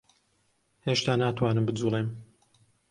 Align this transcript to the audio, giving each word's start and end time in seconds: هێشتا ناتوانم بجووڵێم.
هێشتا 0.85 1.13
ناتوانم 1.21 1.65
بجووڵێم. 1.67 2.07